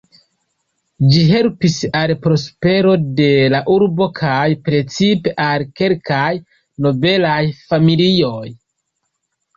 [1.09, 6.27] Ĝi helpis al prospero de la urbo kaj precipe al kelkaj
[6.87, 8.45] nobelaj familioj.